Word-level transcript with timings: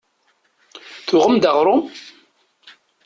Tuɣem-d 1.07 1.43
aɣrum? 1.49 1.83